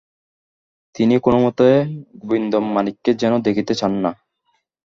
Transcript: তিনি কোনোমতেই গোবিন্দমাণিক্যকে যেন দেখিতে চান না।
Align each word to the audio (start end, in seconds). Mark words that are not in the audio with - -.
তিনি 0.95 1.15
কোনোমতেই 1.19 1.77
গোবিন্দমাণিক্যকে 2.19 3.11
যেন 3.13 3.33
দেখিতে 3.41 3.73
চান 3.75 3.93
না। 4.03 4.11